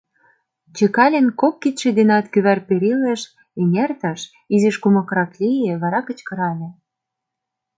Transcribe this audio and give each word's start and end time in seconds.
Чекалин 0.75 1.27
кок 1.39 1.55
кидше 1.61 1.89
денат 1.97 2.25
кӱвар 2.33 2.59
перилеш 2.67 3.21
эҥертыш, 3.61 4.21
изиш 4.53 4.75
кумыкрак 4.83 5.31
лие, 5.41 5.73
вара 5.81 5.99
кычкырале: 6.07 6.69